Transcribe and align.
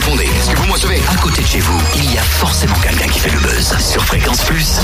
Répondez, 0.00 0.26
est-ce 0.26 0.50
que 0.50 0.56
vous 0.58 0.66
me 0.68 0.72
recevez 0.74 1.02
À 1.08 1.16
côté 1.16 1.42
de 1.42 1.46
chez 1.48 1.58
vous, 1.58 1.76
il 1.96 2.14
y 2.14 2.18
a 2.18 2.22
forcément 2.22 2.76
quelqu'un 2.76 3.08
qui 3.08 3.18
fait 3.18 3.30
le 3.30 3.40
buzz. 3.40 3.74
Sur 3.80 4.04
Fréquence 4.04 4.42
Plus. 4.42 4.78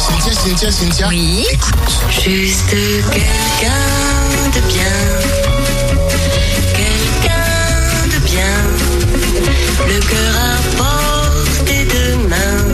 Cynthia, 0.00 0.32
Cynthia, 0.34 0.72
Cynthia. 0.72 1.06
Oui. 1.08 1.46
Écoute. 1.52 1.74
Juste 2.10 2.70
quelqu'un 2.70 3.70
de 4.52 4.60
bien. 4.66 4.96
Quelqu'un 6.74 8.16
de 8.16 8.18
bien. 8.26 8.56
Le 9.86 10.00
cœur 10.00 10.34
à 10.42 10.56
portée 10.76 11.84
de 11.84 12.16
main. 12.28 12.64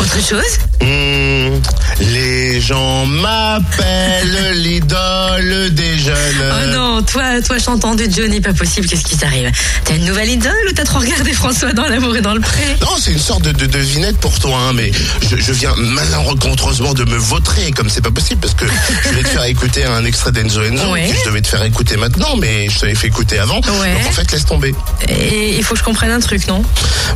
Autre 0.00 0.26
chose 0.26 0.58
Hmm, 0.80 1.60
les 2.00 2.60
gens 2.62 3.04
m'appellent 3.04 4.52
l'idole 4.54 5.68
des 5.74 5.97
Oh 6.12 6.66
non, 6.72 7.02
toi, 7.02 7.40
toi 7.42 7.58
chantant 7.58 7.94
de 7.94 8.04
Johnny, 8.10 8.40
pas 8.40 8.52
possible, 8.52 8.86
qu'est-ce 8.86 9.04
qui 9.04 9.16
t'arrive? 9.16 9.50
T'as 9.84 9.94
une 9.94 10.04
nouvelle 10.04 10.30
idole 10.30 10.52
ou 10.68 10.72
t'as 10.72 10.84
trop 10.84 10.98
regardé 10.98 11.32
François 11.32 11.72
dans 11.72 11.86
l'amour 11.86 12.16
et 12.16 12.20
dans 12.20 12.34
le 12.34 12.40
pré? 12.40 12.62
Non, 12.80 12.88
c'est 13.00 13.12
une 13.12 13.18
sorte 13.18 13.42
de, 13.42 13.52
de 13.52 13.66
devinette 13.66 14.16
pour 14.18 14.38
toi, 14.38 14.56
hein, 14.58 14.72
mais 14.74 14.90
je, 15.28 15.36
je 15.36 15.52
viens 15.52 15.74
malencontreusement 15.76 16.94
de 16.94 17.04
me 17.04 17.16
vautrer, 17.16 17.70
comme 17.72 17.88
c'est 17.88 18.00
pas 18.02 18.10
possible, 18.10 18.40
parce 18.40 18.54
que 18.54 18.64
je 19.04 19.08
vais 19.14 19.22
te 19.22 19.28
faire 19.28 19.44
écouter 19.44 19.84
un 19.84 20.04
extrait 20.04 20.32
d'Enzo 20.32 20.62
Enzo, 20.62 20.92
Ouais. 20.92 21.08
que 21.08 21.14
je 21.18 21.24
devais 21.26 21.42
te 21.42 21.48
faire 21.48 21.62
écouter 21.62 21.96
maintenant, 21.96 22.36
mais 22.36 22.68
je 22.70 22.78
t'avais 22.78 22.94
fait 22.94 23.08
écouter 23.08 23.38
avant. 23.38 23.56
Ouais. 23.80 23.94
Donc 23.94 24.06
en 24.08 24.12
fait, 24.12 24.32
laisse 24.32 24.44
tomber. 24.46 24.74
Et 25.08 25.56
il 25.56 25.62
faut 25.64 25.74
que 25.74 25.80
je 25.80 25.84
comprenne 25.84 26.10
un 26.10 26.20
truc, 26.20 26.46
non? 26.48 26.62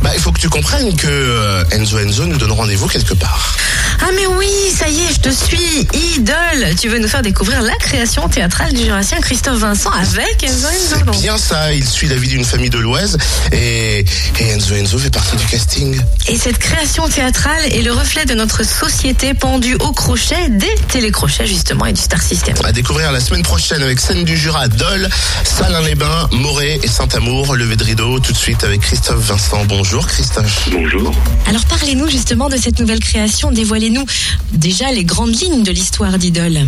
Bah, 0.03 0.11
il 0.15 0.21
faut 0.21 0.33
que 0.33 0.41
tu 0.41 0.49
comprennes 0.49 0.95
que 0.97 1.07
euh, 1.09 1.65
Enzo 1.73 1.99
Enzo 1.99 2.27
nous 2.27 2.37
donne 2.39 2.53
rendez-vous 2.53 2.89
quelque 2.89 3.15
part. 3.15 3.57
Ah 4.01 4.07
mais 4.15 4.27
oui, 4.27 4.49
ça 4.77 4.89
y 4.89 5.01
est, 5.01 5.15
je 5.15 5.21
te 5.21 5.29
suis, 5.31 5.87
idole 6.17 6.75
Tu 6.81 6.89
veux 6.89 6.99
nous 6.99 7.09
faire 7.09 7.23
découvrir 7.23 7.63
la 7.63 7.77
création 7.77 8.29
théâtrale 8.29 8.73
du 8.73 8.82
Jurassien 8.83 9.21
Christophe 9.21 9.59
Vincent 9.59 9.91
avec 9.91 10.43
Enzo 10.43 10.67
Enzo 10.67 10.97
C'est 11.13 11.21
bien 11.21 11.39
ça, 11.39 11.73
il 11.73 11.87
suit 11.87 12.09
la 12.09 12.17
vie 12.17 12.29
d'une 12.29 12.45
famille 12.45 12.71
de 12.71 12.79
l'Oise 12.79 13.17
et, 13.53 14.05
et 14.41 14.49
Enzo 14.49 14.75
Enzo 14.75 14.99
fait 14.99 15.11
partie 15.11 15.37
du 15.37 15.45
casting. 15.47 16.01
Et 16.29 16.37
cette 16.37 16.59
création 16.59 17.09
théâtrale 17.09 17.65
est 17.73 17.83
le 17.83 17.93
reflet 17.93 18.25
de 18.25 18.35
notre 18.35 18.65
société 18.65 19.35
pendue 19.35 19.77
au 19.77 19.93
crochet 19.93 20.49
des 20.49 20.75
télécrochets 20.89 21.47
justement 21.47 21.87
et 21.87 21.93
du 21.93 22.01
Star 22.01 22.21
System. 22.21 22.55
À 22.65 22.73
découvrir 22.73 23.13
la 23.13 23.21
semaine 23.21 23.43
prochaine 23.43 23.83
avec 23.83 24.01
Scène 24.01 24.25
du 24.25 24.37
Jura, 24.37 24.67
Dole, 24.67 25.09
Salins-les-Bains, 25.45 26.29
Moret 26.33 26.81
et 26.83 26.89
Saint-Amour, 26.89 27.55
Levé 27.55 27.77
de 27.77 27.85
Rideau, 27.85 28.19
tout 28.19 28.33
de 28.33 28.39
suite 28.39 28.65
avec 28.65 28.81
Christophe 28.81 29.21
Vincent. 29.21 29.65
Bonjour 29.67 30.07
Christophe. 30.07 30.69
Bonjour. 30.73 31.13
Alors 31.47 31.65
parlez-nous 31.67 32.09
justement 32.09 32.49
de 32.49 32.57
cette 32.57 32.81
nouvelle 32.81 33.01
création, 33.01 33.53
dévoilez-nous 33.53 34.05
déjà 34.53 34.91
les 34.91 35.05
grandes 35.05 35.41
lignes 35.41 35.63
de 35.63 35.71
l'histoire 35.71 36.19
d'Idole. 36.19 36.67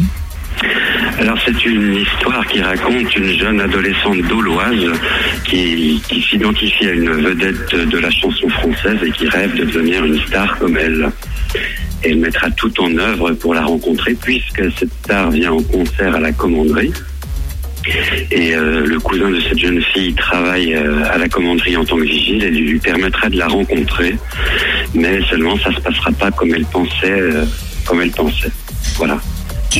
Alors 1.19 1.39
c'est 1.45 1.65
une 1.65 1.95
histoire 1.95 2.45
qui 2.47 2.61
raconte 2.61 3.15
une 3.17 3.39
jeune 3.39 3.61
adolescente 3.61 4.19
dauloise 4.23 4.93
qui, 5.45 6.03
s'identifie 6.29 6.87
à 6.87 6.93
une 6.93 7.11
vedette 7.11 7.75
de 7.75 7.99
la 7.99 8.11
chanson 8.11 8.49
française 8.49 8.99
et 9.05 9.11
qui 9.13 9.29
rêve 9.29 9.55
de 9.55 9.65
devenir 9.65 10.05
une 10.05 10.19
star 10.27 10.59
comme 10.59 10.77
elle. 10.77 11.11
Elle 12.03 12.19
mettra 12.19 12.51
tout 12.51 12.73
en 12.81 12.97
œuvre 12.99 13.33
pour 13.33 13.55
la 13.55 13.65
rencontrer 13.65 14.15
puisque 14.15 14.63
cette 14.79 14.93
star 15.05 15.31
vient 15.31 15.53
en 15.53 15.63
concert 15.63 16.17
à 16.17 16.21
la 16.21 16.33
commanderie. 16.33 16.93
Et 18.31 18.55
euh, 18.55 18.85
le 18.85 18.99
cousin 18.99 19.31
de 19.31 19.41
cette 19.41 19.59
jeune 19.59 19.83
fille 19.83 20.15
travaille 20.15 20.75
euh, 20.75 21.05
à 21.13 21.19
la 21.19 21.29
commanderie 21.29 21.77
en 21.77 21.85
tant 21.85 21.97
que 21.97 22.03
vigile 22.03 22.43
et 22.43 22.51
lui 22.51 22.79
permettra 22.79 23.29
de 23.29 23.37
la 23.37 23.47
rencontrer. 23.47 24.17
Mais 24.95 25.23
seulement 25.31 25.57
ça 25.59 25.73
se 25.73 25.81
passera 25.81 26.11
pas 26.13 26.31
comme 26.31 26.55
elle 26.55 26.65
pensait, 26.65 27.11
euh, 27.11 27.45
comme 27.87 28.01
elle 28.01 28.11
pensait. 28.11 28.51
Voilà. 28.97 29.21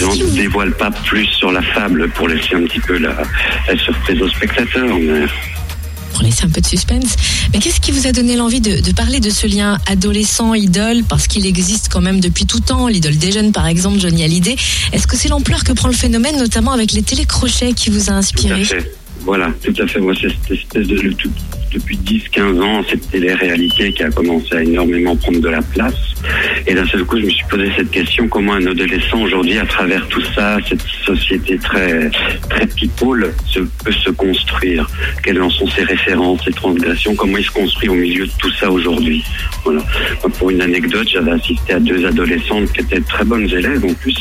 Je 0.01 0.25
ne 0.25 0.31
dévoile 0.37 0.73
pas 0.73 0.91
plus 0.91 1.27
sur 1.27 1.53
la 1.53 1.63
fable 1.63 2.09
pour 2.11 2.29
laisser 2.29 2.55
un 2.55 2.63
petit 2.63 2.81
peu 2.81 2.99
la, 2.99 3.15
la 3.69 3.79
surprise 3.79 4.21
aux 4.21 4.29
spectateurs. 4.29 4.97
Mais 4.99 5.27
Pour 6.13 6.23
laisser 6.23 6.45
un 6.45 6.49
peu 6.49 6.61
de 6.61 6.67
suspense. 6.67 7.17
Mais 7.53 7.59
qu'est-ce 7.61 7.81
qui 7.81 7.93
vous 7.93 8.07
a 8.07 8.13
donné 8.13 8.37
l'envie 8.37 8.61
de, 8.61 8.81
de 8.81 8.93
parler 8.93 9.21
de 9.21 9.31
ce 9.31 9.47
lien 9.47 9.79
adolescent-idole 9.87 11.03
Parce 11.09 11.27
qu'il 11.27 11.47
existe 11.47 11.89
quand 11.93 12.01
même 12.01 12.21
depuis 12.21 12.47
tout 12.47 12.61
temps, 12.61 12.89
l'idole 12.89 13.17
des 13.17 13.33
jeunes 13.33 13.53
par 13.53 13.67
exemple, 13.67 13.99
Johnny 14.01 14.25
Hallyday. 14.25 14.57
Est-ce 14.93 15.07
que 15.07 15.17
c'est 15.17 15.29
l'ampleur 15.29 15.65
que 15.65 15.73
prend 15.73 15.89
le 15.89 15.95
phénomène, 15.95 16.37
notamment 16.39 16.73
avec 16.73 16.93
les 16.93 17.03
télécrochets 17.03 17.73
qui 17.73 17.91
vous 17.91 18.03
a 18.03 18.05
tout 18.07 18.13
à 18.13 18.17
inspiré? 18.17 18.65
fait. 18.65 18.95
Voilà, 19.21 19.51
tout 19.65 19.75
à 19.83 19.87
fait. 19.87 20.01
Moi, 20.01 20.13
c'est 20.21 20.29
cette 20.29 20.51
espèce 20.59 20.87
de. 20.87 21.17
Depuis 21.75 21.99
10-15 21.99 22.63
ans, 22.63 22.83
cette 22.89 23.11
télé-réalité 23.11 23.93
qui 23.93 24.03
a 24.03 24.11
commencé 24.11 24.55
à 24.55 24.63
énormément 24.63 25.17
prendre 25.17 25.41
de 25.41 25.49
la 25.49 25.61
place. 25.61 25.95
Et 26.67 26.75
d'un 26.75 26.87
seul 26.87 27.05
coup, 27.05 27.19
je 27.19 27.27
me 27.27 27.31
suis 27.31 27.45
posé 27.51 27.71
cette 27.77 27.91
question 27.91 28.29
comment 28.29 28.55
un 28.55 28.67
adolescent 28.67 29.21
aujourd'hui, 29.21 29.59
à 29.59 29.67
travers 29.67 30.07
tout 30.09 30.23
ça, 30.35 30.57
cette 30.69 30.83
société 31.05 31.59
très 31.59 32.11
très 32.49 32.67
people, 32.67 33.33
se, 33.47 33.61
peut 33.61 33.93
se 33.93 34.11
construire? 34.11 34.89
Quelles 35.23 35.43
en 35.43 35.51
sont 35.51 35.69
ses 35.69 35.83
références, 35.83 36.45
ses 36.45 36.53
transgressions? 36.53 37.15
Comment 37.15 37.37
il 37.37 37.45
se 37.45 37.51
construit 37.51 37.89
au 37.89 37.95
milieu 37.95 38.27
de 38.27 38.33
tout 38.39 38.53
ça 38.53 38.71
aujourd'hui? 38.71 39.23
Voilà. 39.65 39.83
Pour 40.39 40.51
une 40.51 40.63
anecdote, 40.63 41.09
j'avais 41.13 41.33
assisté 41.33 41.75
à 41.75 41.81
deux 41.81 42.07
adolescentes 42.07 42.73
qui 42.73 42.81
étaient 42.81 43.01
très 43.01 43.25
bonnes 43.25 43.51
élèves 43.51 43.85
en 43.85 43.93
plus, 43.95 44.17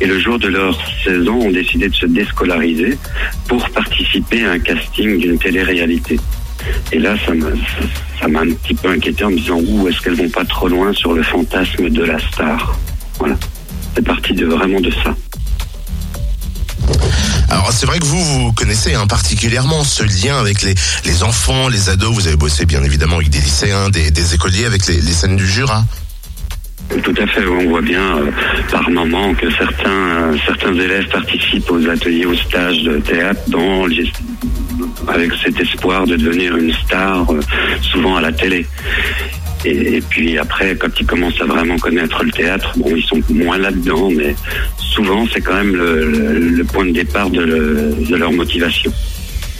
et 0.00 0.06
le 0.06 0.18
jour 0.18 0.38
de 0.38 0.48
leurs 0.48 0.78
16 1.04 1.28
ans, 1.28 1.38
ont 1.38 1.50
décidé 1.50 1.88
de 1.88 1.94
se 1.94 2.06
déscolariser 2.06 2.96
pour 3.48 3.68
participer 3.70 4.44
à 4.44 4.52
un 4.52 4.58
casting 4.58 5.18
d'une 5.18 5.38
télé-réalité. 5.38 6.18
Et 6.92 6.98
là, 6.98 7.14
ça 7.24 8.28
m'a, 8.28 8.40
un 8.40 8.50
petit 8.50 8.74
peu 8.74 8.90
inquiété 8.90 9.24
en 9.24 9.30
me 9.30 9.36
disant, 9.36 9.58
où 9.58 9.88
est-ce 9.88 10.00
qu'elles 10.00 10.16
vont 10.16 10.28
pas 10.28 10.44
trop 10.44 10.68
loin 10.68 10.92
sur 10.92 11.12
le 11.12 11.22
fantasme 11.22 11.88
de 11.88 12.04
la 12.04 12.18
star? 12.18 12.76
Voilà. 13.18 13.36
C'est 13.94 14.04
parti 14.04 14.32
vraiment 14.34 14.80
de 14.80 14.90
ça. 14.90 15.14
Alors 17.50 17.72
c'est 17.72 17.86
vrai 17.86 17.98
que 17.98 18.04
vous, 18.04 18.22
vous 18.22 18.52
connaissez 18.52 18.94
hein, 18.94 19.06
particulièrement 19.06 19.82
ce 19.82 20.02
lien 20.02 20.38
avec 20.38 20.62
les, 20.62 21.22
enfants, 21.22 21.68
les 21.68 21.88
ados. 21.88 22.12
Vous 22.12 22.26
avez 22.26 22.36
bossé 22.36 22.66
bien 22.66 22.82
évidemment 22.84 23.16
avec 23.16 23.30
des 23.30 23.40
lycéens, 23.40 23.88
des, 23.88 24.34
écoliers, 24.34 24.66
avec 24.66 24.86
les 24.86 25.00
scènes 25.00 25.36
du 25.36 25.46
Jura. 25.46 25.84
Tout 26.88 27.14
à 27.18 27.26
fait, 27.26 27.46
on 27.46 27.68
voit 27.68 27.82
bien 27.82 28.16
euh, 28.18 28.30
par 28.72 28.88
moment 28.90 29.34
que 29.34 29.50
certains, 29.50 29.90
euh, 29.90 30.36
certains 30.46 30.72
élèves 30.74 31.06
participent 31.08 31.70
aux 31.70 31.86
ateliers, 31.86 32.24
aux 32.24 32.34
stages 32.34 32.82
de 32.82 32.98
théâtre 32.98 33.40
avec 35.06 35.32
cet 35.42 35.60
espoir 35.60 36.06
de 36.06 36.16
devenir 36.16 36.56
une 36.56 36.72
star, 36.72 37.30
euh, 37.30 37.40
souvent 37.82 38.16
à 38.16 38.22
la 38.22 38.32
télé. 38.32 38.66
Et, 39.64 40.00
puis 40.08 40.38
après, 40.38 40.76
quand 40.76 40.88
ils 40.98 41.06
commencent 41.06 41.40
à 41.42 41.46
vraiment 41.46 41.76
connaître 41.78 42.24
le 42.24 42.30
théâtre, 42.30 42.72
ils 42.86 43.02
sont 43.02 43.20
moins 43.28 43.58
là-dedans, 43.58 44.08
mais 44.10 44.34
souvent 44.78 45.26
c'est 45.32 45.40
quand 45.40 45.54
même 45.54 45.74
le, 45.74 46.64
point 46.64 46.86
de 46.86 46.92
départ 46.92 47.28
de 47.28 48.16
leur 48.16 48.32
motivation. 48.32 48.92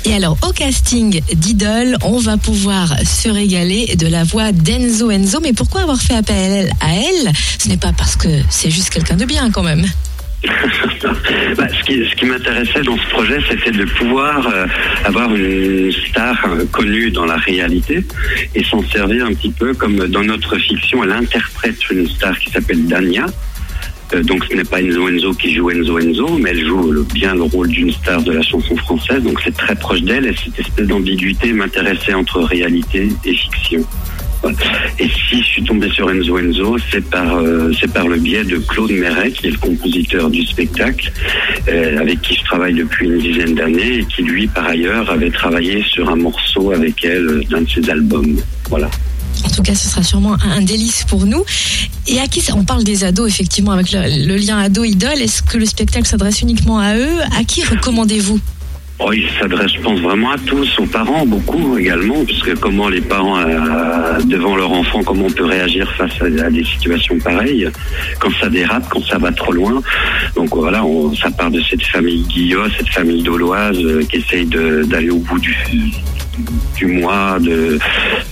Et 0.09 0.15
alors, 0.15 0.39
au 0.49 0.53
casting 0.55 1.21
d'Idole, 1.35 1.95
on 2.03 2.19
va 2.19 2.39
pouvoir 2.39 2.99
se 3.01 3.29
régaler 3.29 3.95
de 3.97 4.07
la 4.07 4.25
voix 4.25 4.53
d'Enzo 4.53 5.11
Enzo. 5.11 5.39
Mais 5.43 5.53
pourquoi 5.53 5.83
avoir 5.83 6.01
fait 6.01 6.15
appel 6.15 6.71
à 6.81 6.95
elle? 6.95 7.31
Ce 7.59 7.69
n'est 7.69 7.77
pas 7.77 7.93
parce 7.93 8.17
que 8.17 8.29
c'est 8.49 8.71
juste 8.71 8.89
quelqu'un 8.89 9.17
de 9.17 9.27
bien 9.27 9.51
quand 9.51 9.63
même. 9.63 9.85
Bah, 11.57 11.67
ce 11.69 11.85
qui, 11.85 12.09
ce 12.09 12.15
qui 12.17 12.27
m'intéressait 12.27 12.83
dans 12.83 12.97
ce 12.97 13.09
projet, 13.11 13.39
c'était 13.49 13.71
de 13.71 13.85
pouvoir 13.85 14.47
euh, 14.47 14.67
avoir 15.05 15.35
une 15.35 15.91
star 15.93 16.37
euh, 16.47 16.65
connue 16.71 17.11
dans 17.11 17.25
la 17.25 17.37
réalité 17.37 18.05
et 18.55 18.63
s'en 18.63 18.83
servir 18.85 19.27
un 19.27 19.33
petit 19.33 19.51
peu 19.51 19.75
comme 19.75 20.07
dans 20.09 20.23
notre 20.23 20.57
fiction, 20.57 21.03
elle 21.03 21.13
interprète 21.13 21.79
une 21.91 22.09
star 22.09 22.39
qui 22.39 22.51
s'appelle 22.51 22.87
Dania. 22.87 23.27
Euh, 24.15 24.23
donc 24.23 24.45
ce 24.45 24.55
n'est 24.55 24.65
pas 24.65 24.81
Enzo 24.81 25.09
Enzo 25.09 25.33
qui 25.35 25.55
joue 25.55 25.71
Enzo 25.71 25.99
Enzo, 25.99 26.39
mais 26.39 26.51
elle 26.51 26.67
joue 26.67 27.05
bien 27.15 27.35
le 27.35 27.43
rôle 27.43 27.69
d'une 27.69 27.93
star 27.93 28.23
de 28.23 28.33
la 28.33 28.43
chanson 28.43 28.77
française. 28.77 29.23
Donc 29.23 29.41
c'est 29.45 29.57
très 29.57 29.75
proche 29.75 30.03
d'elle 30.03 30.27
et 30.27 30.35
cette 30.45 30.59
espèce 30.59 30.87
d'ambiguïté 30.87 31.53
m'intéressait 31.53 32.15
entre 32.15 32.41
réalité 32.41 33.09
et 33.25 33.35
fiction. 33.35 33.85
Et 34.99 35.09
si 35.09 35.41
je 35.41 35.45
suis 35.45 35.65
tombé 35.65 35.91
sur 35.91 36.09
Enzo 36.11 36.39
Enzo, 36.39 36.77
c'est 36.91 37.05
par 37.11 37.39
euh, 37.39 37.73
par 37.93 38.07
le 38.07 38.19
biais 38.19 38.45
de 38.45 38.59
Claude 38.59 38.93
Méret, 38.93 39.33
qui 39.33 39.49
est 39.49 39.51
le 39.51 39.59
compositeur 39.59 40.31
du 40.31 40.45
spectacle, 40.45 41.13
euh, 41.69 42.01
avec 42.01 42.21
qui 42.23 42.35
je 42.35 42.45
travaille 42.45 42.75
depuis 42.75 43.07
une 43.07 43.19
dizaine 43.19 43.55
d'années 43.55 43.99
et 43.99 44.05
qui 44.05 44.23
lui, 44.23 44.47
par 44.47 44.67
ailleurs, 44.67 45.11
avait 45.11 45.31
travaillé 45.31 45.83
sur 45.83 46.09
un 46.09 46.17
morceau 46.17 46.71
avec 46.73 47.05
elle 47.05 47.43
d'un 47.51 47.63
de 47.63 47.69
ses 47.69 47.91
albums. 47.91 48.37
Voilà. 48.69 48.89
En 49.49 49.51
tout 49.51 49.63
cas, 49.63 49.75
ce 49.75 49.89
sera 49.89 50.03
sûrement 50.03 50.37
un, 50.45 50.61
délice 50.61 51.05
pour 51.05 51.25
nous. 51.25 51.43
Et 52.07 52.21
à 52.21 52.27
qui 52.27 52.43
on 52.55 52.65
parle 52.65 52.85
des 52.85 53.05
ados, 53.05 53.29
effectivement, 53.29 53.73
avec 53.73 53.93
le, 53.93 54.37
lien 54.37 54.59
ado-idole. 54.59 55.23
Est-ce 55.23 55.43
que 55.43 55.57
le 55.57 55.65
spectacle 55.65 56.07
s'adresse 56.07 56.43
uniquement 56.43 56.79
à 56.79 56.97
eux? 56.97 57.21
À 57.35 57.45
qui 57.45 57.65
recommandez-vous? 57.65 58.39
Oh, 58.99 59.11
il 59.13 59.27
s'adresse, 59.41 59.73
je 59.75 59.81
pense, 59.81 60.01
vraiment 60.01 60.33
à 60.33 60.39
tous, 60.39 60.79
aux 60.81 60.87
parents, 60.87 61.25
beaucoup 61.25 61.79
également, 61.79 62.25
puisque 62.25 62.57
comment 62.57 62.89
les 62.89 63.01
parents, 63.01 63.39
euh, 63.39 64.21
devant 64.25 64.57
leur 64.57 64.71
enfant, 64.71 65.03
comment 65.03 65.27
on 65.27 65.31
peut 65.31 65.47
réagir 65.47 65.91
face 65.97 66.21
à, 66.21 66.51
des 66.51 66.65
situations 66.65 67.19
pareilles, 67.19 67.71
quand 68.19 68.31
ça 68.41 68.51
dérape, 68.51 68.87
quand 68.91 69.05
ça 69.07 69.17
va 69.17 69.33
trop 69.33 69.53
loin. 69.53 69.81
Donc 70.35 70.55
voilà, 70.55 70.85
on, 70.85 71.15
ça 71.15 71.31
part 71.31 71.51
de 71.51 71.63
cette 71.63 71.85
famille 71.85 72.25
Guillot, 72.25 72.69
cette 72.77 72.89
famille 72.89 73.23
dauloise 73.23 73.79
euh, 73.79 74.03
qui 74.11 74.17
essaye 74.17 74.47
d'aller 74.47 75.11
au 75.11 75.19
bout 75.21 75.39
du, 75.39 75.57
du 76.77 76.87
mois, 76.87 77.39
de, 77.41 77.79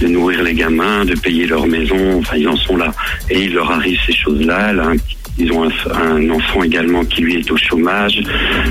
de 0.00 0.06
nourrir 0.08 0.42
les 0.42 0.54
gamins, 0.54 1.04
de 1.04 1.14
payer 1.14 1.46
leur 1.46 1.66
maison, 1.66 2.18
enfin 2.18 2.36
ils 2.36 2.48
en 2.48 2.56
sont 2.56 2.76
là. 2.76 2.92
Et 3.30 3.44
il 3.44 3.54
leur 3.54 3.70
arrive 3.70 3.98
ces 4.06 4.12
choses-là, 4.12 4.72
ils 5.38 5.52
ont 5.52 5.64
un, 5.64 6.30
enfant 6.30 6.62
également 6.62 7.04
qui 7.04 7.22
lui 7.22 7.36
est 7.36 7.50
au 7.50 7.56
chômage, 7.56 8.20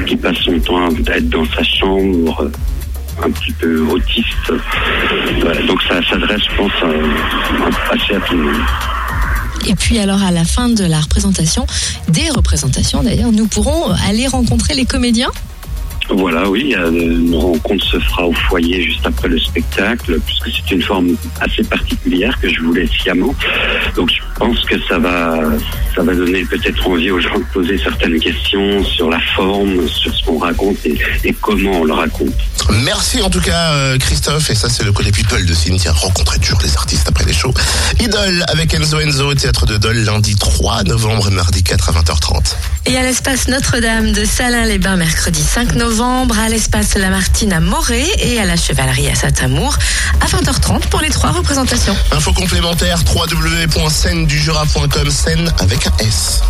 qui 0.06 0.16
passe 0.16 0.38
son 0.38 0.60
temps 0.60 0.88
à 0.88 1.18
être 1.18 1.30
dans 1.30 1.45
sa 1.45 1.63
chambre. 1.63 2.50
un 3.24 3.31
petit 3.31 3.54
peu 3.54 3.80
autiste. 3.80 4.51
Donc 5.68 5.81
ça 5.88 6.01
s'adresse, 6.10 6.42
je 6.51 6.57
pense, 6.57 6.72
à- 6.81 7.94
assez 7.94 8.16
à 8.16 8.19
tout 8.19 8.36
le 8.36 8.44
monde. 8.44 8.62
Et 9.68 9.74
puis 9.74 9.98
alors 10.00 10.21
à 10.21 10.31
la 10.31 10.44
fin 10.44 10.69
de 10.69 10.83
la 10.83 11.00
représentation, 11.00 11.66
des 12.10 12.30
représentations 12.30 13.04
d'ailleurs, 13.04 13.31
nous 13.31 13.48
pourrons 13.48 13.92
aller 14.07 14.28
rencontrer 14.28 14.74
les 14.74 14.86
comédiens. 14.86 15.31
Voilà, 16.10 16.50
oui, 16.50 16.75
une 16.75 17.36
rencontre 17.36 17.84
se 17.86 18.00
fera 18.00 18.28
au 18.28 18.34
foyer 18.34 18.81
juste 18.84 19.06
après 19.06 19.28
le 19.28 19.40
spectacle, 19.40 20.19
puisque 20.25 20.50
c'est 20.56 20.75
une 20.75 20.81
forme 20.81 21.16
assez 21.42 21.63
particulière 21.63 22.40
que 22.40 22.50
je 22.50 22.62
voulais 22.62 22.88
sciemment. 22.88 23.34
Donc 23.96 24.10
je 24.12 24.40
pense 24.40 24.60
que 24.66 24.75
ça 24.88 24.98
va, 24.98 25.40
ça 25.96 26.04
va 26.04 26.13
donner 26.13 26.44
peut-être 26.46 26.88
envie 26.88 27.12
aux 27.12 27.19
gens 27.19 27.38
de 27.38 27.46
poser 27.54 27.78
certaines 27.78 28.19
questions 28.19 28.84
sur 28.84 29.10
la 29.10 29.19
forme, 29.36 29.88
sur 29.88 30.13
ce 30.13 30.24
qu'on 30.24 30.38
raconte 30.38 30.78
et, 30.86 30.98
et 31.24 31.34
comment 31.42 31.81
on 31.81 31.84
le 31.86 31.94
raconte. 31.94 32.34
Merci 32.84 33.22
en 33.22 33.30
tout 33.30 33.42
cas 33.42 33.74
euh, 33.74 33.98
Christophe 33.98 34.50
et 34.50 34.56
ça 34.56 34.69
c'est 34.69 34.84
le 34.84 34.92
côté 34.92 35.12
people 35.12 35.46
de 35.46 35.54
Cynthia 35.54 35.92
rencontrer 35.92 36.40
toujours 36.40 36.60
les 36.63 36.75
artistes 36.75 37.07
après 37.07 37.25
les 37.25 37.34
shows. 37.34 37.54
Idole 38.00 38.44
avec 38.48 38.74
Enzo 38.74 39.00
Enzo 39.00 39.31
au 39.31 39.36
théâtre 39.36 39.66
de 39.66 39.78
Dole 39.78 39.98
lundi 39.98 40.36
3 40.36 40.84
novembre 40.84 41.28
et 41.30 41.31
mardi 41.31 41.63
4 41.63 41.90
à 41.90 42.02
20h30. 42.02 42.56
Et 42.88 42.98
à 42.98 43.04
l'espace 43.04 43.48
Notre-Dame 43.48 44.12
de 44.12 44.25
Salins-les-Bains 44.25 44.98
mercredi 44.98 45.42
5 45.42 45.75
novembre, 45.75 45.94
à 46.01 46.50
l'espace 46.50 46.95
Lamartine 46.97 47.53
à 47.53 47.62
Moret 47.62 48.06
et 48.19 48.38
à 48.42 48.45
la 48.45 48.57
Chevalerie 48.57 49.07
à 49.07 49.15
Saint-Amour 49.15 49.77
à 50.19 50.25
20h30 50.25 50.89
pour 50.89 51.00
les 51.00 51.09
trois 51.09 51.31
représentations. 51.31 51.95
Info 52.12 52.33
complémentaire 52.33 53.01
www.scène-du-jura.com 53.15 55.09
scène 55.09 55.53
avec 55.59 55.88
un 55.88 55.92
S. 56.00 56.42